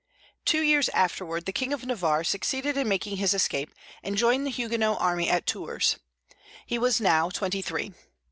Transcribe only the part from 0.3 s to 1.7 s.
Two years afterward the